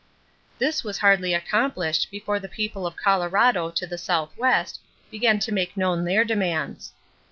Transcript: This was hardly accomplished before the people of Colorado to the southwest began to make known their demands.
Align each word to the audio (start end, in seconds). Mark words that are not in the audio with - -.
This 0.57 0.83
was 0.83 0.97
hardly 0.97 1.31
accomplished 1.31 2.09
before 2.09 2.39
the 2.39 2.49
people 2.49 2.87
of 2.87 2.95
Colorado 2.95 3.69
to 3.69 3.85
the 3.85 3.99
southwest 3.99 4.79
began 5.11 5.37
to 5.37 5.51
make 5.51 5.77
known 5.77 6.05
their 6.05 6.25
demands. 6.25 6.91